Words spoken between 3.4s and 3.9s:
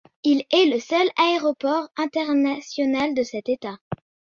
État.